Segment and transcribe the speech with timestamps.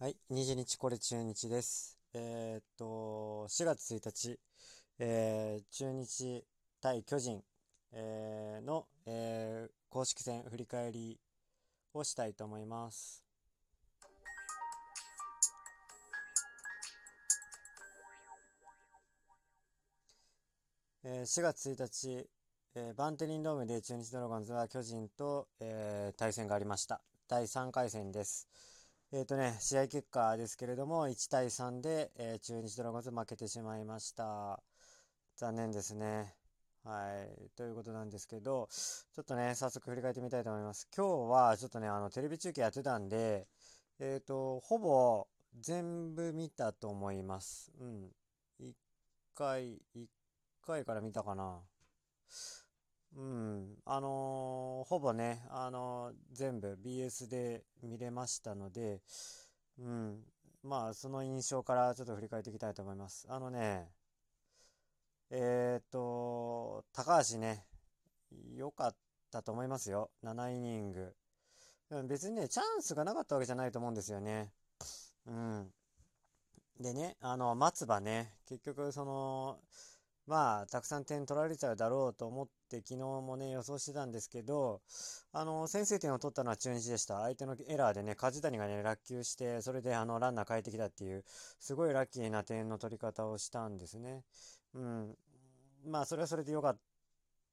[0.00, 1.98] はい、20日これ中日です。
[2.14, 4.38] えーっと、4月1日、
[5.00, 6.44] えー中日
[6.80, 7.42] 対巨人、
[7.90, 11.18] えーの、えー公式戦振り返り
[11.94, 13.24] をしたいと思います。
[21.02, 22.30] えー4月1日、
[22.76, 27.00] えーバンテリンドームで中日ドラゴンズは巨人と、えー対戦がありました。
[27.26, 28.48] 第3回戦です。
[29.10, 34.62] えっ、ー、とね、試合結果ですけれども、1対3で、えー、中日ドラゴンズ負けてしまいました。
[35.36, 36.34] 残念ですね。
[36.84, 37.50] はい。
[37.56, 40.86] ということなんですけど、ちょっとね、早速振り返ってみたいと思います。
[40.94, 43.48] 今日は、ちょっとね、あの、テレビ中継やってたんで、
[43.98, 45.26] えっ、ー、と、ほぼ
[45.58, 47.72] 全部見たと思います。
[47.80, 48.10] うん。
[48.60, 48.74] 1
[49.34, 50.06] 回、1
[50.60, 51.62] 回から見たかな。
[53.16, 59.02] うん、あのーほぼね、あのー全部 BS で見れましたので、
[59.78, 60.24] うん、
[60.62, 63.26] まあ、その印象からちょっと振り返っていきたいと思います。
[63.28, 63.88] あのね、
[65.30, 67.64] えーっと、高橋ね、
[68.54, 68.96] 良かっ
[69.30, 70.10] たと思いますよ。
[70.22, 71.14] 7イニング。
[72.06, 74.52] 別にね、チャンスがなかったわけじゃないと思うんですよね。
[75.26, 75.72] うん。
[76.80, 79.58] でね、あの、松葉ね、結局、その、
[80.28, 84.82] まあ、たくさん点取られちゃうだろうと思って昨日もね、予想してたんですけど、
[85.32, 87.22] あの、先制点を取ったのは中日でした。
[87.22, 91.24] 相手のエラーでね、梶谷がね、落球して、それであの、ランナー変えてきたっていう、
[91.58, 94.22] すごいラッキーな点の取り方をしたんですね。
[94.74, 95.16] うん。
[95.86, 96.78] まあ、それはそれで良かっ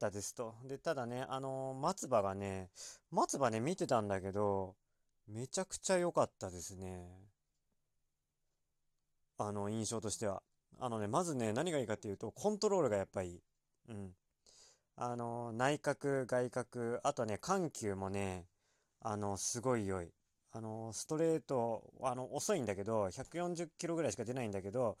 [0.00, 0.54] たですと。
[0.64, 2.70] で、ただね、あの、松葉がね、
[3.10, 4.76] 松葉ね、見てたんだけど、
[5.28, 7.06] めちゃくちゃ良かったですね。
[9.36, 10.42] あの、印象としては。
[10.84, 13.40] あのね、まずね、何がいいかっていうと、コントロールがやっぱり、
[13.88, 14.10] うん。
[14.96, 18.46] あの、内角、外角、あとね、緩急もね、
[19.00, 20.12] あの、すごい良い。
[20.50, 24.96] あの、ストレート、あの、遅いんだけど、140キロぐらいしか出ないんだけど、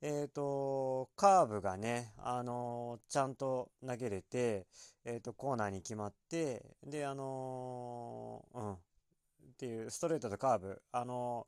[0.00, 4.66] えっと、カーブがね、あの、ちゃんと投げれて、
[5.04, 8.72] えっと、コーナーに決まって、で、あの、うん。
[8.72, 8.76] っ
[9.58, 11.46] ていう、ストレートとカーブ、あの、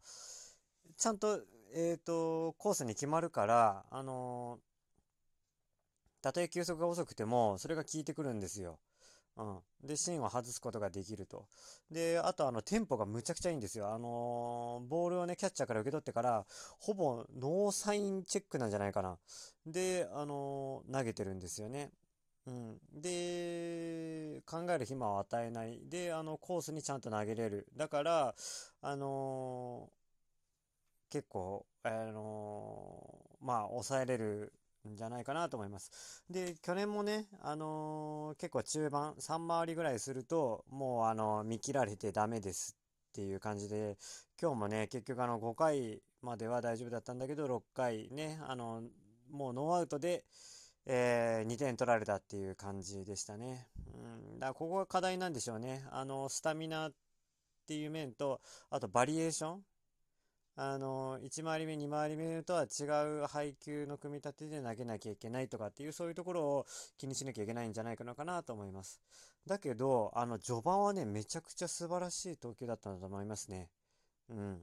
[1.00, 1.40] ちゃんと
[1.72, 8.78] えっと、コースに決まるから、あのー、たとえ球速が遅くても、それが効いてくるんですよ。
[9.36, 9.58] うん。
[9.86, 11.46] で、芯を外すことができると。
[11.90, 13.94] で、あと、あの、テンポがむちゃくちゃいいんですよ。
[13.94, 16.44] あのー、ボールをね、キャッチャーから受け取ってから、
[16.78, 19.18] ほぼノーサインチェックなんじゃないかな。
[19.64, 21.92] で、あのー、投げてるんですよね。
[22.46, 22.78] うん。
[22.92, 25.80] で、考える暇を与えない。
[25.88, 27.68] で、あの、コースにちゃんと投げれる。
[27.76, 28.34] だから、
[28.82, 29.88] あの
[31.10, 34.52] 結構、あのー、まあ、抑えれる
[34.88, 36.24] んじゃないかなと思います。
[36.30, 42.76] で、去年もね、あのー、結構中盤、3回りぐらいすると、もう、あのー、見切られてダメです
[43.10, 43.98] っていう感じで、
[44.40, 48.82] 今日もね、結局あの、5回までは大丈夫だったんだけど、6回ね、あの、
[49.30, 50.24] もうノーアウトで、
[50.86, 53.68] えー、2点取られたっていう感じでしたね。
[53.94, 55.84] うん、だからここが課題なんでしょうね。
[55.90, 56.92] あの、スタミナっ
[57.66, 59.64] ていう面と、あとバリエーション。
[60.62, 62.84] あの、1回り目、2回り目とは違
[63.22, 66.66] う配球の組み立てで投げなきゃいけないとかっていう、そういうところを
[66.98, 69.00] 気にしなきゃいけないんじゃないかなかなと思います。
[69.46, 73.70] だけど、あの、序盤はね、めちゃくちゃ素晴らしい投球だったんだと思いますね。
[74.28, 74.58] うん。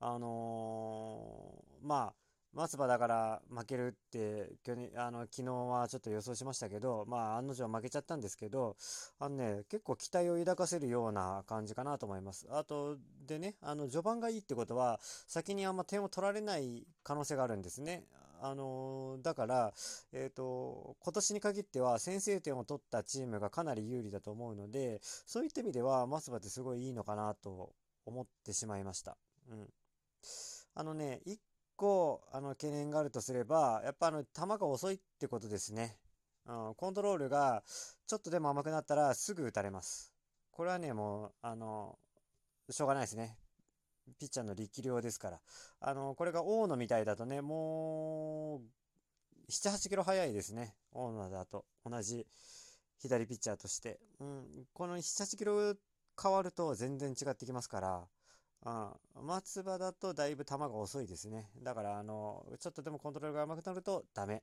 [0.00, 2.19] あのー、まあ、
[2.52, 8.76] 松葉だから負けるって去年あの昨日はちょっと予想しましたけど、まあ、案の定負けちゃったんですけど、
[9.18, 12.46] あのね、結構期待を抱かせるような感じかなと思います。
[12.50, 12.96] あと、
[13.26, 18.04] でね、あの序盤がいいってことは、先にあんま点を取られない可能性があるんですね。
[18.42, 19.72] あのだから、
[20.12, 27.74] えっ、ー、と、今年に限っては先制点を取ったチームがかなり有利だと思うので、そういった意味では、松葉ってすごいいいのかなと
[28.06, 29.16] 思ってしまいました。
[29.50, 29.68] うん。
[30.74, 31.38] あのね、1
[31.80, 35.96] 個、あの、懸念があるとすれば、やっぱあの、球が遅いってことですね。
[36.46, 37.62] うん、コントロールが、
[38.06, 40.12] ちょっとでも甘くなったらすぐ打たれます。
[40.50, 41.98] これはね、もう、あの、
[42.68, 43.38] しょうがないですね。
[44.18, 45.40] ピッチャーの力量ですから。
[45.80, 48.60] あの、これが大野みたいだとね、もう、
[49.48, 50.74] 7、8キロ速いですね。
[50.92, 51.64] 大野だと。
[51.84, 52.26] 同じ
[52.98, 53.98] 左ピッチャーとして。
[54.20, 55.74] うん、この7、8キロ
[56.22, 58.08] 変わると全然違ってきますから、
[58.62, 61.50] あ松葉だとだいぶ球が遅いですね。
[61.62, 64.42] だから、あの、ちょっとでもコントロールが甘くなるとダメ。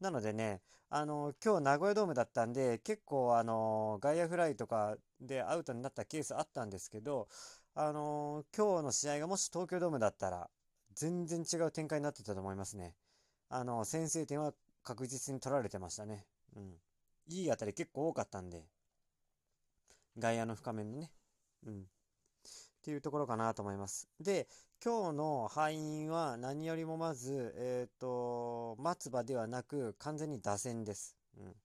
[0.00, 7.28] なのでね、あの、今日名古屋ドームだったんで、結構あの、外野フライとかでアウトになったケースあったんですけど、
[7.74, 10.48] あの、今日の試合がもし東京ドームだったら、
[10.94, 12.94] 全然違う展開になってたと思いますね。
[13.50, 16.26] あの、先制点は確実に取られてましたね。
[16.56, 16.74] うん。
[17.28, 18.64] いい当たり結構多かったんで、
[20.18, 21.12] 外野の深めのね。
[21.64, 21.86] うん。
[22.86, 24.08] っていうところかなと思います。
[24.20, 24.46] で、
[24.84, 31.16] 今日の敗因は何よりもまず、えっ、ー、と、松葉ではなく完全に打線です。
[31.36, 31.56] うん。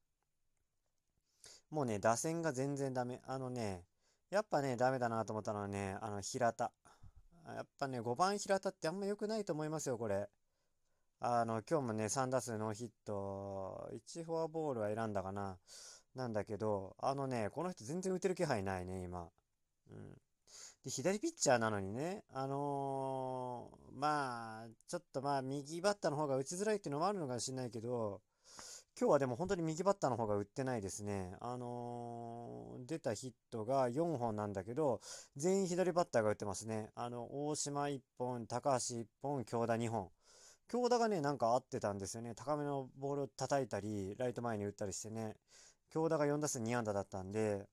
[1.69, 3.21] もうね、打線が全然ダメ。
[3.27, 3.83] あのね、
[4.31, 6.71] やっぱね、ダメだなと思ったのはね、あの、平田。
[7.45, 10.27] やっぱね、5番平田ってあんま良くないと思いますよ、これ。
[11.19, 15.59] あの、今日もね、3打数ノーヒット、1フォアボールは選んだかな。
[16.15, 19.29] なんだけど、あのね、この人全然打てる気配ないね、今。
[19.91, 20.17] うん。
[20.83, 28.21] で、左ピッチャーなのにね、あのー、まあ、ちょっとまあ、右バッターの方が打ちづらいっていうのもあるのかもしれないけど、
[28.99, 31.35] 今日はでも本当に右バッターの方が打ってないですね。
[31.39, 35.01] あのー、出たヒットが4本なんだけど、
[35.35, 36.89] 全員左バッターが打ってますね。
[36.95, 40.09] あの、大島1本、高橋1本、京田2本。
[40.67, 42.33] 京田がね、なんか合ってたんですよね。
[42.33, 45.35] 高めのボールを叩いたり、ライト前に打ったりしてね。
[45.91, 47.67] 京田が4打数2安打だったんで、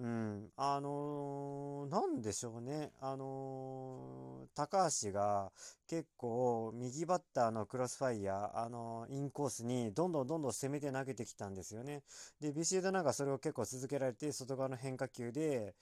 [0.00, 2.90] うん、あのー、なんでしょうね。
[3.02, 5.52] あのー、高橋が
[5.86, 12.02] 結構右バッターのクロスファイヤー、あのー、インコースにどんどんどんどん攻めて投げてきたんですよね。
[12.40, 15.74] で、ビシエドなんかそれを結構続けられて、外側の変化球で、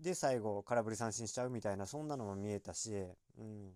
[0.00, 2.94] で、最後空振り三振しちゃうみたいな、そんなのも見えたし、
[3.36, 3.72] うん。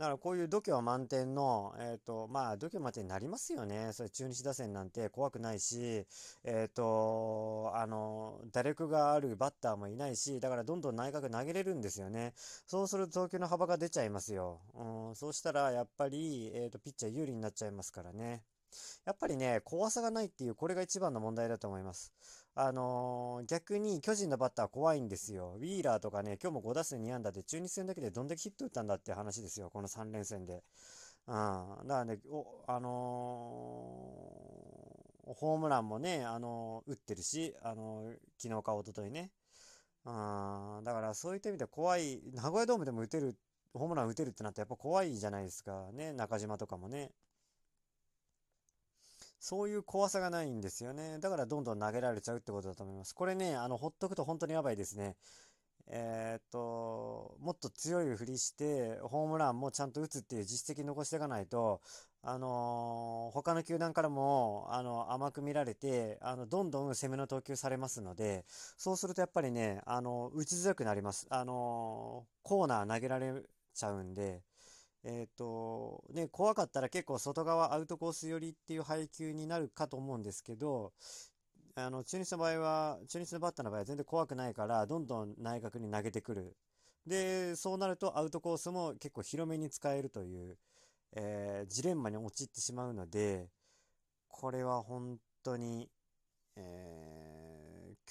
[0.00, 3.90] だからこういう度胸満点の、えっ、ー、と、まあ、度胸満点になりますよね。
[3.92, 6.06] それ中日打線なんて怖くないし、
[6.42, 12.32] えっ、ー、と、あの、打力があるバッターもいないし、だからどんどん内角投げれるんですよね。
[12.66, 14.62] そうすると投球の幅が出ちゃいますよ。
[14.74, 18.42] うん、そうしたら、やっぱり、えっ、ー、と、ピッチャー有利になっちゃいますからね。
[19.04, 22.14] やっぱりね、怖さがないっていう、これが一番の問題だと思います。
[22.54, 25.56] あのー、逆に巨人のバッター怖いんですよ。
[25.58, 29.70] ウィーラーとかね、今日も5打数2安打で中日戦だけでどんだけヒット打ったんだって話ですよ。
[29.70, 30.62] この3連戦で。
[31.26, 31.34] うん。
[31.34, 39.30] だからね、お、あのー、ホームランもね、あのー、打ってるし、あの昨日か一昨日ね。
[40.04, 40.84] うん。
[40.84, 43.36] だからそういった意味で怖い、名古屋ドームでも打てる、
[43.74, 45.90] ホームラン打てるってなってやっぱ怖いじゃないですか。
[45.92, 47.12] ね、中島とかもね。
[49.40, 51.18] そういう怖さがないんですよね。
[51.18, 53.14] だからどんどん投げられちゃうってことだと思います。
[53.14, 55.16] これね、あの、ほっとくと本当にやばいですね。
[55.88, 61.80] えー、っと、もっと強いふりして、ホームランもちゃんと打つっていう実績残していかないと、
[62.22, 68.44] あのー、他の球団からも、あの、甘く見られて、あの、どんどん攻めの投球されますので、
[68.76, 71.26] そうするとやっぱりね、あの、打ちづらくなります。
[71.30, 73.42] あのー、コーナー投げられ
[73.74, 74.42] ちゃうんで、
[75.04, 80.92] えっ、ー、と、ね、怖かったら結構外側アウトコース寄りっていう配球になるかと思うんですけど、
[81.74, 86.56] あの、中日の場合は、中日のバッターの場合は全然怖くないから、どんどん内角に投げてくる。
[87.06, 90.58] で、そうなるとアウトコースも結構広めに使えるという、
[91.12, 93.48] えー、ジレンマに陥ってしまうので、
[94.28, 95.88] これは本当に、
[96.56, 97.39] えー、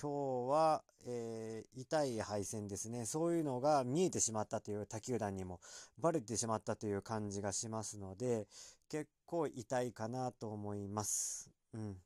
[0.01, 3.05] 今日は、えー、痛い敗戦ですね。
[3.05, 5.59] そういうのが見えてしまったという他球団にも
[5.97, 8.47] バレてしまったという感じがしますので、
[8.89, 11.51] 結構痛いかなと思います。
[11.73, 11.97] うん。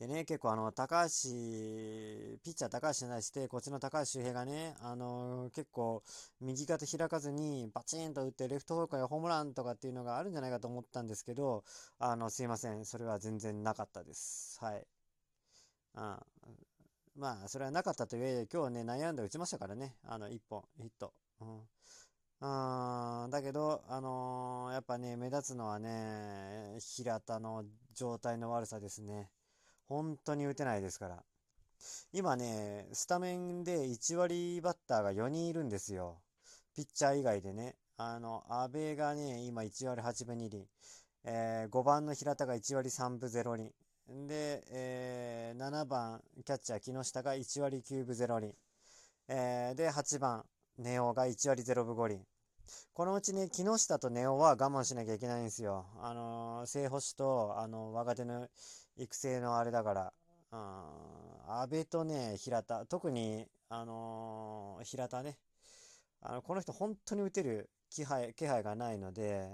[0.00, 6.02] でね、結構あの、高橋、ピッチャー高橋に対して、こっちの高橋周平がね、あのー、結構、
[6.40, 11.64] 右肩開かずに、バチンと打って、レフト方向へホームランとかっていうのがあるんじゃないかと思ったんですけど、
[11.98, 12.84] あの、すいません。
[12.84, 14.58] それは全然なかったです。
[14.60, 14.86] はい。
[15.96, 16.20] あ
[17.16, 19.96] まあ、それはなかったとはいえ、今日はね、内野安打打ちましたからね。
[20.04, 21.14] あの、1本、ヒット。
[21.40, 21.62] うん。
[22.40, 29.30] あだけど、あのー、やっぱね、目立つのはね、平田の状態の悪さですね。
[29.88, 31.24] 本当に打てないですから。
[32.12, 36.20] 今ね、スタメンで1割バッターが4人いるんですよ。
[36.74, 37.76] ピッチャー以外でね。
[37.96, 40.68] あの、阿部がね、今1割8分2厘。
[41.24, 43.72] えー、5番の平田が1割3分0厘。
[44.08, 48.54] で、えー、7番、キャッチャー木下が1割9分0厘。
[49.28, 50.44] えー、で、8番、
[50.78, 52.26] ネオが1割0分5厘。
[52.94, 55.86] このうちね、木下とネオは我慢しなきゃいけないんですよ。
[56.00, 58.48] あのー、正星と、あのー、若手の
[58.96, 60.12] 育成のあれだから。
[60.52, 60.60] うん、
[61.48, 62.86] 安倍とね、平田。
[62.86, 65.36] 特に、あのー、平田ね。
[66.20, 69.48] あの、この人本当に打てる気配、気配がないので、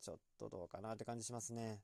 [0.00, 1.80] ちょっとどうかなって感じしますね。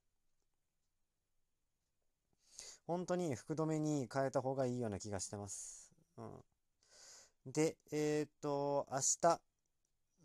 [2.88, 5.92] 本当に福留に変えた方がいいような気がしてます。
[6.16, 7.52] うん。
[7.52, 9.40] で、えっ、と、明日、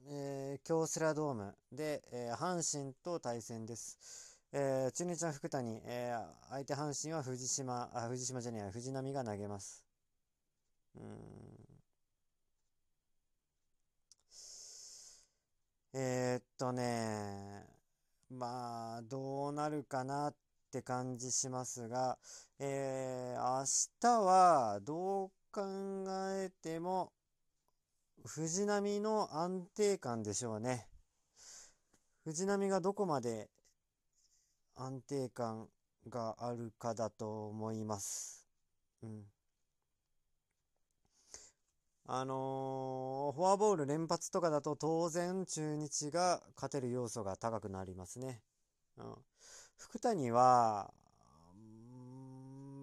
[0.07, 4.39] えー、京セラドームで、えー、阪神と対戦です。
[4.53, 9.83] えー、中日の福谷、えー、相手阪神は藤島、あ、藤島じゃねえ藤波が投げます。
[10.95, 11.63] うん。
[15.93, 17.65] えー、っとね、
[18.29, 20.35] まあ、どうなるかなっ
[20.73, 22.17] って感じしますが、
[22.57, 23.65] えー、明
[24.01, 25.61] 日はどう考
[26.35, 27.11] えても
[28.25, 30.87] 藤波の安定感でしょうね。
[32.23, 33.51] 藤波がどこまで
[34.75, 35.67] 安定感
[36.09, 38.47] があるかだと思います。
[39.03, 39.25] うん。
[42.07, 48.41] あのー、フォアボール連発とかだと当然中日が勝てる要素が高くなりますね。
[48.97, 49.32] うん。
[49.77, 50.91] 福谷は、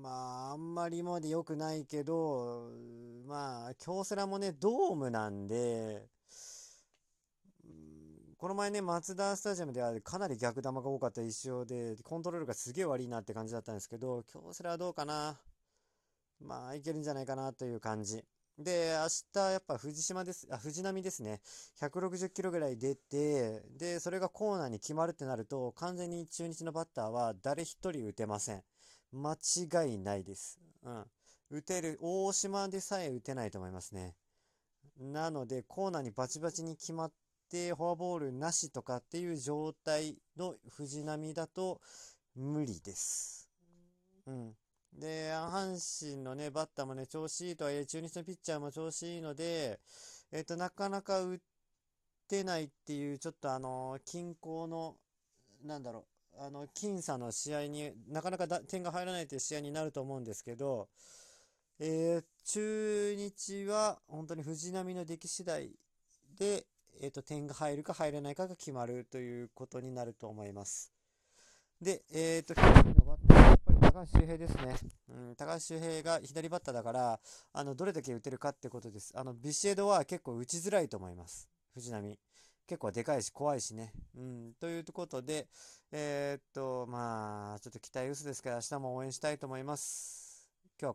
[0.02, 2.70] まあ、あんまり今まで良くないけど、
[3.26, 6.08] まあ、京セラもね、ドームなんで、
[8.38, 15.38] この前ね、マツダスタジアムではかなり逆球が多かった一勝で、コントロールがすげえ悪いなって感じだったんですけど、京セラはどうかな
[16.40, 18.24] まあ、いけるんじゃないかなという感じ。
[18.60, 21.40] で、明日やっぱ藤島です、あ、藤波ですね。
[21.80, 28.62] 160キロぐらい出て、で、それがコーナーに決まるってなると、完全に中日のバッターは誰一人打てません。
[29.12, 30.60] 間違いないです。
[30.82, 31.04] うん。
[31.50, 34.14] 打てる、大島でさえ打てないと思いますね。
[34.98, 37.12] なので、コーナーにバチバチに決まっ
[37.48, 41.80] てフォアボールなしとかっていう状態の藤波だと
[42.34, 43.48] 無理です。
[44.26, 44.54] うん。
[44.92, 49.80] で、阪神のね、バッターもね、調子いいとはいえ、中日のピッチャーも調子いいので、
[50.32, 51.38] えっ、と、なかなか打っ
[52.28, 54.96] てないっていう、ちょっとあの、均衡の、
[55.64, 60.88] なんだろう、あの、僅差の試合になかなか点が入らないという試合になると思うんですけど、
[61.78, 65.70] えー、中日は本当に藤波の出来次第
[66.38, 66.66] で、
[67.00, 70.92] えっ、と、点が入るか入らないかが決まるということになると思います。
[71.80, 72.54] で、えっ、と、
[73.92, 74.76] 高橋周平ですね。
[75.08, 77.18] うん、高橋周平が左バッターだから、
[77.52, 79.12] あの、どれだけ打てるかってことです。
[79.16, 81.48] あの、ビシエドは結構打ちづらいと思います。
[81.74, 82.16] 藤波。
[82.68, 83.92] 結構でかいし怖いしね。
[84.16, 85.48] うん、ということで、
[85.90, 90.19] えー、っと、まあ、ちょっと期待薄ですから明日も応援したいと思います。